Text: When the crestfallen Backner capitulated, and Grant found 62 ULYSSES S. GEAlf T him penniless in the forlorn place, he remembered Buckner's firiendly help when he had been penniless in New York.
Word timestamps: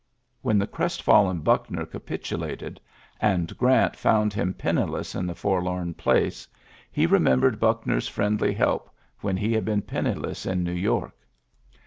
When 0.41 0.57
the 0.57 0.65
crestfallen 0.65 1.43
Backner 1.43 1.85
capitulated, 1.85 2.81
and 3.19 3.55
Grant 3.55 3.95
found 3.95 4.33
62 4.33 4.39
ULYSSES 4.39 4.39
S. 4.39 4.41
GEAlf 4.41 4.41
T 4.41 4.41
him 4.49 4.53
penniless 4.55 5.15
in 5.15 5.27
the 5.27 5.35
forlorn 5.35 5.93
place, 5.93 6.47
he 6.91 7.05
remembered 7.05 7.59
Buckner's 7.59 8.09
firiendly 8.09 8.55
help 8.55 8.89
when 9.19 9.37
he 9.37 9.53
had 9.53 9.65
been 9.65 9.83
penniless 9.83 10.47
in 10.47 10.63
New 10.63 10.71
York. 10.73 11.13